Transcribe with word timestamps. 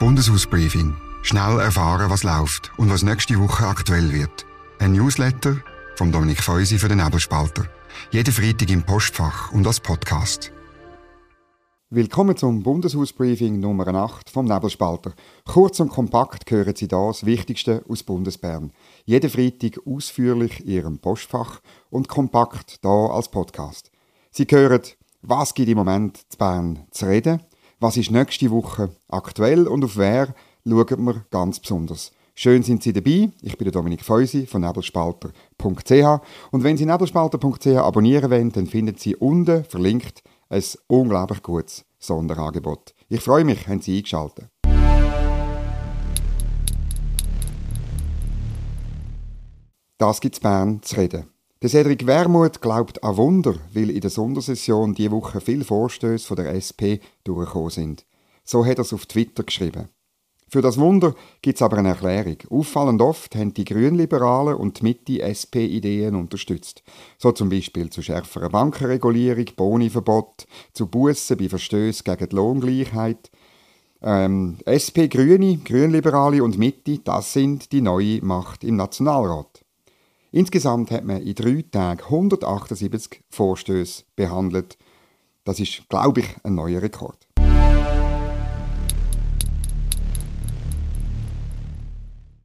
Bundeshausbriefing. 0.00 0.96
Schnell 1.20 1.60
erfahren, 1.60 2.08
was 2.08 2.22
läuft 2.22 2.72
und 2.78 2.88
was 2.88 3.02
nächste 3.02 3.38
Woche 3.38 3.66
aktuell 3.66 4.10
wird. 4.14 4.46
Ein 4.78 4.92
Newsletter 4.92 5.58
von 5.96 6.10
Dominik 6.10 6.42
Feusi 6.42 6.78
für 6.78 6.88
den 6.88 7.04
Nebelspalter. 7.04 7.66
Jeden 8.10 8.32
Freitag 8.32 8.70
im 8.70 8.82
Postfach 8.82 9.52
und 9.52 9.66
als 9.66 9.78
Podcast. 9.78 10.52
Willkommen 11.90 12.34
zum 12.34 12.62
Bundeshausbriefing 12.62 13.60
Nummer 13.60 13.86
8 13.88 14.30
vom 14.30 14.46
Nebelspalter. 14.46 15.12
Kurz 15.44 15.80
und 15.80 15.90
kompakt 15.90 16.50
hören 16.50 16.74
Sie 16.74 16.88
das 16.88 17.26
Wichtigste 17.26 17.84
aus 17.86 18.02
Bundesbern. 18.02 18.72
Jeden 19.04 19.28
Freitag 19.28 19.86
ausführlich 19.86 20.60
in 20.60 20.66
Ihrem 20.68 20.98
Postfach 20.98 21.60
und 21.90 22.08
kompakt 22.08 22.82
da 22.82 23.08
als 23.08 23.30
Podcast. 23.30 23.90
Sie 24.30 24.46
hören, 24.48 24.80
was 25.20 25.52
gibt 25.52 25.68
im 25.68 25.76
Moment 25.76 26.16
zu 26.30 26.38
Bern 26.38 26.86
zu 26.90 27.04
reden, 27.04 27.42
was 27.80 27.96
ist 27.96 28.10
nächste 28.10 28.50
Woche 28.50 28.90
aktuell 29.08 29.66
und 29.66 29.84
auf 29.84 29.96
wer 29.96 30.34
schauen 30.66 31.04
wir 31.04 31.24
ganz 31.30 31.58
besonders. 31.58 32.12
Schön 32.34 32.62
sind 32.62 32.82
Sie 32.82 32.92
dabei. 32.92 33.30
Ich 33.42 33.58
bin 33.58 33.70
Dominik 33.70 34.04
Feusi 34.04 34.46
von 34.46 34.60
nebelspalter.ch 34.60 36.20
und 36.50 36.62
wenn 36.62 36.76
Sie 36.76 36.86
nebelspalter.ch 36.86 37.66
abonnieren 37.66 38.30
wollen, 38.30 38.52
dann 38.52 38.66
finden 38.66 38.96
Sie 38.96 39.16
unten 39.16 39.64
verlinkt 39.64 40.22
ein 40.50 40.62
unglaublich 40.86 41.42
gutes 41.42 41.84
Sonderangebot. 41.98 42.94
Ich 43.08 43.22
freue 43.22 43.44
mich, 43.44 43.66
haben 43.66 43.80
Sie 43.80 43.96
eingeschaltet. 43.96 44.46
Das 49.98 50.20
gibt's 50.20 50.40
Bern 50.40 50.82
zu 50.82 50.96
reden. 50.96 51.26
Der 51.62 51.68
Cedric 51.68 52.06
Wermuth 52.06 52.62
glaubt 52.62 53.04
an 53.04 53.18
Wunder, 53.18 53.54
weil 53.74 53.90
in 53.90 54.00
der 54.00 54.08
Sondersession 54.08 54.94
diese 54.94 55.10
Woche 55.10 55.42
viele 55.42 55.62
Vorstöße 55.62 56.26
von 56.26 56.36
der 56.36 56.54
SP 56.56 57.04
durchgekommen 57.22 57.68
sind. 57.68 58.06
So 58.44 58.64
hat 58.64 58.78
er 58.78 58.80
es 58.80 58.94
auf 58.94 59.04
Twitter 59.04 59.42
geschrieben. 59.42 59.90
Für 60.48 60.62
das 60.62 60.78
Wunder 60.78 61.14
gibt 61.42 61.56
es 61.56 61.62
aber 61.62 61.76
eine 61.76 61.90
Erklärung. 61.90 62.38
Auffallend 62.48 63.02
oft 63.02 63.36
haben 63.36 63.52
die 63.52 63.66
Grünliberalen 63.66 64.54
und 64.54 64.80
die 64.80 64.84
Mitte 64.84 65.20
SP-Ideen 65.20 66.14
unterstützt. 66.14 66.82
So 67.18 67.30
zum 67.32 67.50
Beispiel 67.50 67.90
zu 67.90 68.00
schärferer 68.00 68.48
Bankenregulierung, 68.48 69.44
Boniverbot, 69.54 70.46
zu 70.72 70.86
Bussen 70.86 71.36
bei 71.36 71.50
Verstößen 71.50 72.04
gegen 72.04 72.30
die 72.30 72.36
Lohngleichheit. 72.36 73.30
Ähm, 74.00 74.56
SP, 74.64 75.08
Grüne, 75.08 75.58
Grünliberale 75.58 76.42
und 76.42 76.56
Mitte, 76.56 77.00
das 77.00 77.34
sind 77.34 77.70
die 77.70 77.82
neue 77.82 78.24
Macht 78.24 78.64
im 78.64 78.76
Nationalrat. 78.76 79.62
Insgesamt 80.32 80.92
hat 80.92 81.04
man 81.04 81.22
in 81.22 81.34
drei 81.34 81.64
Tagen 81.68 82.02
178 82.02 83.24
Vorstöße 83.30 84.04
behandelt. 84.14 84.78
Das 85.42 85.58
ist, 85.58 85.88
glaube 85.88 86.20
ich, 86.20 86.36
ein 86.44 86.54
neuer 86.54 86.80
Rekord. 86.80 87.26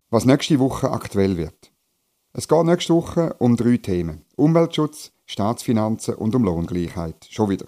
Was 0.09 0.25
nächste 0.25 0.57
Woche 0.59 0.89
aktuell 0.91 1.37
wird. 1.37 1.71
Es 2.33 2.47
geht 2.47 2.65
nächste 2.65 2.93
Woche 2.95 3.35
um 3.37 3.55
drei 3.55 3.77
Themen. 3.77 4.25
Umweltschutz, 4.35 5.11
Staatsfinanzen 5.25 6.15
und 6.15 6.33
um 6.33 6.43
Lohngleichheit. 6.43 7.27
Schon 7.29 7.49
wieder. 7.49 7.67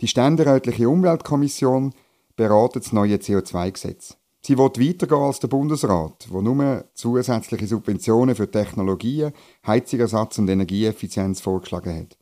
Die 0.00 0.08
ständerätliche 0.08 0.88
Umweltkommission 0.88 1.94
beratet 2.36 2.86
das 2.86 2.92
neue 2.92 3.16
CO2-Gesetz. 3.16 4.16
Sie 4.46 4.58
will 4.58 4.66
weitergehen 4.66 5.22
als 5.22 5.40
der 5.40 5.48
Bundesrat, 5.48 6.26
wo 6.28 6.42
nur 6.42 6.84
zusätzliche 6.92 7.66
Subventionen 7.66 8.34
für 8.34 8.50
Technologien, 8.50 9.32
Heizungersatz 9.66 10.36
und 10.36 10.50
Energieeffizienz 10.50 11.40
vorgeschlagen 11.40 11.98
hat. 11.98 12.18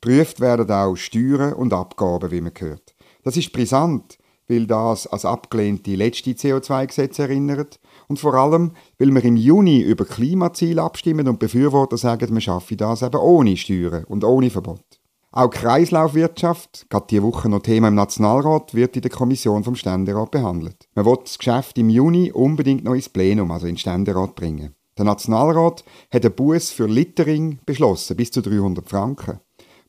Prüft 0.00 0.38
werden 0.38 0.70
auch 0.70 0.94
Steuern 0.94 1.52
und 1.54 1.72
Abgaben, 1.72 2.30
wie 2.30 2.40
man 2.40 2.52
hört. 2.56 2.94
Das 3.24 3.36
ist 3.36 3.52
brisant, 3.52 4.18
weil 4.46 4.68
das 4.68 5.08
als 5.08 5.24
abgelehnte 5.24 5.96
letzte 5.96 6.30
CO2-Gesetz 6.30 7.18
erinnert 7.18 7.80
und 8.06 8.20
vor 8.20 8.34
allem, 8.34 8.70
weil 9.00 9.10
wir 9.10 9.24
im 9.24 9.36
Juni 9.36 9.80
über 9.80 10.04
Klimaziele 10.04 10.80
abstimmen 10.80 11.26
und 11.26 11.40
Befürworter 11.40 11.96
sagen, 11.96 12.32
wir 12.32 12.40
schaffen 12.40 12.76
das 12.76 13.02
eben 13.02 13.16
ohne 13.16 13.56
Steuern 13.56 14.04
und 14.04 14.22
ohne 14.22 14.50
Verbot. 14.50 14.93
Auch 15.36 15.50
Kreislaufwirtschaft, 15.50 16.86
gerade 16.90 17.06
diese 17.10 17.24
Woche 17.24 17.48
noch 17.48 17.58
Thema 17.58 17.88
im 17.88 17.96
Nationalrat, 17.96 18.72
wird 18.72 18.94
in 18.94 19.02
der 19.02 19.10
Kommission 19.10 19.64
vom 19.64 19.74
Ständerat 19.74 20.30
behandelt. 20.30 20.88
Man 20.94 21.06
will 21.06 21.18
das 21.24 21.38
Geschäft 21.38 21.76
im 21.76 21.90
Juni 21.90 22.30
unbedingt 22.30 22.84
noch 22.84 22.94
ins 22.94 23.08
Plenum, 23.08 23.50
also 23.50 23.66
in 23.66 23.72
den 23.72 23.78
Ständerat 23.78 24.36
bringen. 24.36 24.76
Der 24.96 25.04
Nationalrat 25.04 25.82
hat 26.12 26.24
einen 26.24 26.36
Buß 26.36 26.70
für 26.70 26.86
Littering 26.86 27.58
beschlossen, 27.66 28.16
bis 28.16 28.30
zu 28.30 28.42
300 28.42 28.88
Franken. 28.88 29.40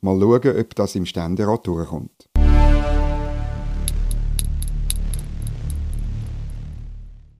Mal 0.01 0.19
schauen, 0.19 0.59
ob 0.59 0.73
das 0.73 0.95
im 0.95 1.05
Ständerat 1.05 1.67
durchkommt. 1.67 2.27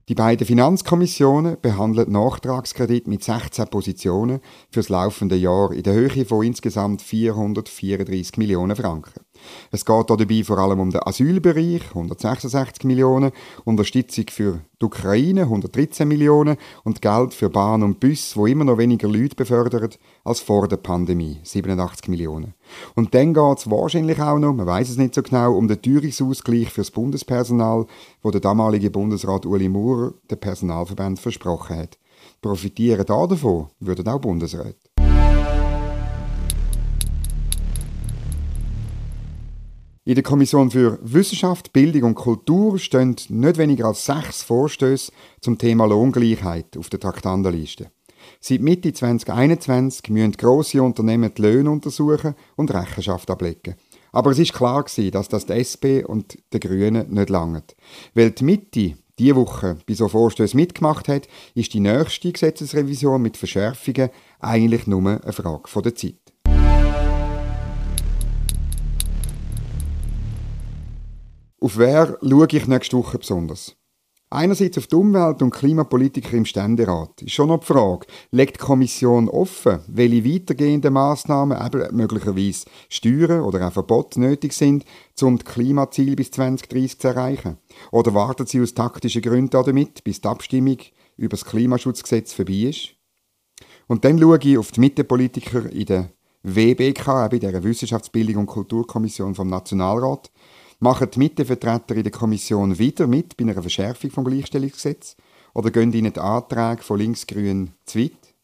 Die 0.08 0.14
beiden 0.14 0.46
Finanzkommissionen 0.46 1.56
behandeln 1.60 2.12
Nachtragskredit 2.12 3.08
mit 3.08 3.24
16 3.24 3.66
Positionen 3.66 4.38
fürs 4.70 4.88
laufende 4.88 5.34
Jahr 5.34 5.72
in 5.72 5.82
der 5.82 5.94
Höhe 5.94 6.24
von 6.24 6.46
insgesamt 6.46 7.02
434 7.02 8.36
Millionen 8.36 8.76
Franken. 8.76 9.25
Es 9.70 9.84
geht 9.84 10.10
dabei 10.10 10.44
vor 10.44 10.58
allem 10.58 10.80
um 10.80 10.90
den 10.90 11.02
Asylbereich, 11.02 11.82
166 11.88 12.84
Millionen, 12.84 13.32
Unterstützung 13.64 14.26
für 14.30 14.60
die 14.80 14.84
Ukraine, 14.84 15.42
113 15.42 16.06
Millionen 16.06 16.56
und 16.84 17.00
Geld 17.00 17.34
für 17.34 17.48
Bahn 17.48 17.82
und 17.82 18.00
Bus, 18.00 18.36
wo 18.36 18.46
immer 18.46 18.64
noch 18.64 18.78
weniger 18.78 19.08
Leute 19.08 19.34
befördern 19.34 19.90
als 20.24 20.40
vor 20.40 20.68
der 20.68 20.76
Pandemie, 20.76 21.38
87 21.42 22.08
Millionen. 22.08 22.54
Und 22.94 23.14
dann 23.14 23.34
geht 23.34 23.58
es 23.58 23.70
wahrscheinlich 23.70 24.20
auch 24.20 24.38
noch, 24.38 24.52
man 24.52 24.66
weiß 24.66 24.90
es 24.90 24.98
nicht 24.98 25.14
so 25.14 25.22
genau, 25.22 25.54
um 25.54 25.68
den 25.68 25.80
Teuerungsausgleich 25.80 26.70
fürs 26.70 26.90
Bundespersonal, 26.90 27.86
wo 28.22 28.30
der 28.30 28.40
damalige 28.40 28.90
Bundesrat 28.90 29.46
Uli 29.46 29.68
Maurer 29.68 30.12
den 30.30 30.38
Personalverband 30.38 31.18
versprochen 31.18 31.76
hat. 31.76 31.98
Profitieren 32.42 33.06
davon 33.06 33.68
würden 33.80 34.08
auch 34.08 34.20
Bundesräte. 34.20 34.85
In 40.06 40.14
der 40.14 40.22
Kommission 40.22 40.70
für 40.70 41.00
Wissenschaft, 41.02 41.72
Bildung 41.72 42.04
und 42.04 42.14
Kultur 42.14 42.78
stehen 42.78 43.16
nicht 43.28 43.58
weniger 43.58 43.86
als 43.86 44.04
sechs 44.04 44.44
Vorstöße 44.44 45.10
zum 45.40 45.58
Thema 45.58 45.84
Lohngleichheit 45.84 46.76
auf 46.76 46.88
der 46.90 47.00
Traktandenliste. 47.00 47.90
Seit 48.40 48.60
Mitte 48.60 48.92
2021 48.92 50.08
müssen 50.10 50.30
grosse 50.30 50.80
Unternehmen 50.80 51.32
die 51.36 51.42
Löhne 51.42 51.72
untersuchen 51.72 52.36
und 52.54 52.72
Rechenschaft 52.72 53.28
ablegen. 53.32 53.74
Aber 54.12 54.30
es 54.30 54.38
ist 54.38 54.52
klar 54.52 54.84
gewesen, 54.84 55.10
dass 55.10 55.26
das 55.26 55.44
die 55.44 55.54
SP 55.58 56.06
und 56.06 56.38
die 56.52 56.60
Grünen 56.60 57.12
nicht 57.12 57.28
langt. 57.28 57.74
Weil 58.14 58.30
die 58.30 58.44
Mitte 58.44 58.94
diese 59.18 59.34
Woche 59.34 59.76
bei 59.88 59.94
so 59.94 60.06
Vorstößen 60.06 60.56
mitgemacht 60.56 61.08
hat, 61.08 61.26
ist 61.56 61.74
die 61.74 61.80
nächste 61.80 62.30
Gesetzesrevision 62.30 63.20
mit 63.20 63.36
Verschärfungen 63.36 64.10
eigentlich 64.38 64.86
nur 64.86 65.20
eine 65.20 65.32
Frage 65.32 65.82
der 65.82 65.96
Zeit. 65.96 66.14
Auf 71.66 71.78
wer 71.78 72.16
schaue 72.22 72.46
ich 72.48 72.68
nächste 72.68 72.96
Woche 72.96 73.18
besonders? 73.18 73.74
Einerseits 74.30 74.78
auf 74.78 74.86
die 74.86 74.94
Umwelt- 74.94 75.42
und 75.42 75.50
Klimapolitiker 75.50 76.36
im 76.36 76.44
Ständerat 76.44 77.22
ist 77.22 77.32
schon 77.32 77.48
noch 77.48 77.58
die 77.58 77.66
Frage, 77.66 78.06
legt 78.30 78.60
die 78.60 78.64
Kommission 78.64 79.28
offen, 79.28 79.80
welche 79.88 80.24
weitergehenden 80.24 80.92
Massnahmen, 80.92 81.58
eben 81.60 81.96
möglicherweise 81.96 82.66
Steuern 82.88 83.40
oder 83.40 83.66
auch 83.66 83.72
Verbote 83.72 84.20
nötig 84.20 84.52
sind, 84.52 84.84
um 85.20 85.38
das 85.38 85.44
Klimaziel 85.44 86.14
bis 86.14 86.30
2030 86.30 87.00
zu 87.00 87.08
erreichen? 87.08 87.58
Oder 87.90 88.14
wartet 88.14 88.48
sie 88.48 88.62
aus 88.62 88.74
taktischen 88.74 89.22
Gründen 89.22 89.50
damit, 89.50 90.04
bis 90.04 90.20
die 90.20 90.28
Abstimmung 90.28 90.78
über 91.16 91.30
das 91.30 91.44
Klimaschutzgesetz 91.44 92.32
vorbei 92.32 92.68
ist? 92.70 92.90
Und 93.88 94.04
dann 94.04 94.20
schaue 94.20 94.38
ich 94.40 94.56
auf 94.56 94.70
die 94.70 94.78
Mittepolitiker 94.78 95.68
in 95.72 95.86
der 95.86 96.10
WBK, 96.44 97.26
eben 97.32 97.40
der 97.40 97.64
Wissenschaftsbildung 97.64 98.36
und 98.36 98.46
Kulturkommission 98.46 99.34
vom 99.34 99.48
Nationalrat, 99.48 100.30
Machen 100.78 101.08
die 101.10 101.20
Mittevertreter 101.20 101.96
in 101.96 102.02
der 102.02 102.12
Kommission 102.12 102.78
wieder 102.78 103.06
mit 103.06 103.34
bei 103.38 103.44
einer 103.44 103.62
Verschärfung 103.62 104.10
vom 104.10 104.24
Gleichstellungsgesetz? 104.24 105.16
Oder 105.54 105.70
gehen 105.70 105.90
ihnen 105.90 106.12
die 106.12 106.20
Anträge 106.20 106.82
von 106.82 106.98
Linksgrün 106.98 107.70
zu 107.86 108.00
weit? 108.00 108.34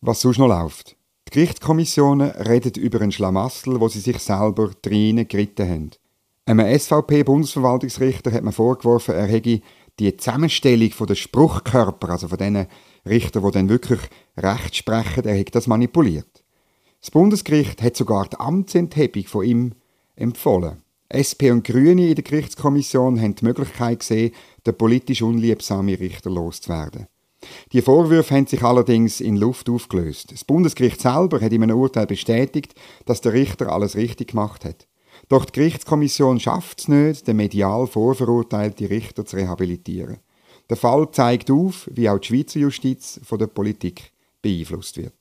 Was 0.00 0.20
sonst 0.20 0.38
noch 0.38 0.48
läuft. 0.48 0.96
Die 1.28 1.30
Gerichtskommissionen 1.30 2.30
reden 2.30 2.72
über 2.74 3.00
einen 3.00 3.12
Schlamassel, 3.12 3.80
wo 3.80 3.86
sie 3.86 4.00
sich 4.00 4.18
selber 4.18 4.72
drinnen 4.82 5.28
geritten 5.28 5.68
haben. 5.68 5.90
Einem 6.44 6.76
SVP-Bundesverwaltungsrichter 6.76 8.32
hat 8.32 8.42
man 8.42 8.52
vorgeworfen, 8.52 9.14
er 9.14 9.26
hätte 9.26 9.60
die 10.00 10.16
Zusammenstellung 10.16 10.90
der 11.06 11.14
Spruchkörper, 11.14 12.10
also 12.10 12.26
von 12.26 12.38
diesen 12.38 12.66
Richtern, 13.04 13.44
die 13.44 13.50
dann 13.52 13.68
wirklich 13.68 14.00
Recht 14.36 14.74
sprechen, 14.74 15.24
er 15.24 15.36
hätte 15.36 15.52
das 15.52 15.68
manipuliert. 15.68 16.35
Das 17.06 17.12
Bundesgericht 17.12 17.82
hat 17.82 17.94
sogar 17.94 18.26
die 18.26 18.40
Amtsenthebung 18.40 19.26
von 19.26 19.44
ihm 19.44 19.72
empfohlen. 20.16 20.82
SP 21.06 21.52
und 21.52 21.62
Grüne 21.62 22.08
in 22.08 22.16
der 22.16 22.24
Gerichtskommission 22.24 23.20
haben 23.20 23.36
die 23.36 23.44
Möglichkeit 23.44 24.00
gesehen, 24.00 24.32
den 24.66 24.76
politisch 24.76 25.22
unliebsamen 25.22 25.94
Richter 25.94 26.30
loszuwerden. 26.30 27.06
Die 27.72 27.80
Vorwürfe 27.80 28.34
haben 28.34 28.48
sich 28.48 28.60
allerdings 28.64 29.20
in 29.20 29.36
Luft 29.36 29.70
aufgelöst. 29.70 30.32
Das 30.32 30.42
Bundesgericht 30.42 31.00
selber 31.00 31.40
hat 31.40 31.52
in 31.52 31.62
einem 31.62 31.78
Urteil 31.78 32.08
bestätigt, 32.08 32.74
dass 33.04 33.20
der 33.20 33.34
Richter 33.34 33.70
alles 33.70 33.94
richtig 33.94 34.32
gemacht 34.32 34.64
hat. 34.64 34.88
Doch 35.28 35.44
die 35.44 35.52
Gerichtskommission 35.52 36.40
schafft 36.40 36.80
es 36.80 36.88
nicht, 36.88 37.28
den 37.28 37.36
medial 37.36 37.86
vorverurteilten 37.86 38.88
Richter 38.88 39.24
zu 39.24 39.36
rehabilitieren. 39.36 40.18
Der 40.68 40.76
Fall 40.76 41.08
zeigt 41.12 41.52
auf, 41.52 41.88
wie 41.92 42.10
auch 42.10 42.18
die 42.18 42.26
Schweizer 42.26 42.58
Justiz 42.58 43.20
von 43.22 43.38
der 43.38 43.46
Politik 43.46 44.10
beeinflusst 44.42 44.96
wird. 44.96 45.14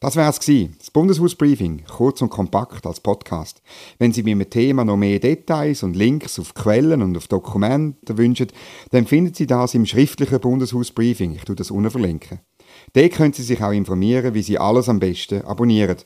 Das 0.00 0.14
wäre 0.14 0.28
es 0.28 0.40
gewesen. 0.40 0.76
Das 0.78 0.90
Bundeshausbriefing, 0.90 1.84
kurz 1.86 2.20
und 2.20 2.28
kompakt 2.28 2.86
als 2.86 3.00
Podcast. 3.00 3.62
Wenn 3.98 4.12
Sie 4.12 4.22
mit 4.22 4.34
dem 4.34 4.50
Thema 4.50 4.84
noch 4.84 4.98
mehr 4.98 5.18
Details 5.18 5.82
und 5.82 5.96
Links 5.96 6.38
auf 6.38 6.52
Quellen 6.52 7.00
und 7.00 7.16
auf 7.16 7.28
Dokumente 7.28 8.18
wünschen, 8.18 8.48
dann 8.90 9.06
finden 9.06 9.32
Sie 9.32 9.46
das 9.46 9.74
im 9.74 9.86
schriftlichen 9.86 10.40
Bundeshausbriefing. 10.40 11.32
Ich 11.34 11.44
tue 11.44 11.56
das 11.56 11.70
unten 11.70 11.90
verlinken. 11.90 12.40
Dort 12.92 13.12
können 13.12 13.32
Sie 13.32 13.42
sich 13.42 13.62
auch 13.62 13.72
informieren, 13.72 14.34
wie 14.34 14.42
Sie 14.42 14.58
alles 14.58 14.88
am 14.88 14.98
besten 14.98 15.42
abonnieren. 15.42 15.96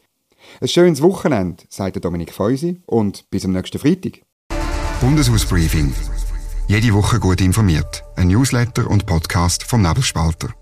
Ein 0.60 0.68
schönes 0.68 1.02
Wochenende, 1.02 1.64
sagt 1.68 2.02
Dominik 2.04 2.32
Feusi 2.32 2.80
und 2.86 3.28
bis 3.30 3.44
am 3.44 3.52
nächsten 3.52 3.78
Freitag. 3.78 4.22
Bundeshausbriefing. 5.00 5.92
Jede 6.68 6.94
Woche 6.94 7.18
gut 7.18 7.40
informiert. 7.40 8.04
Ein 8.14 8.28
Newsletter 8.28 8.88
und 8.88 9.06
Podcast 9.06 9.64
vom 9.64 9.82
Nebelspalter. 9.82 10.54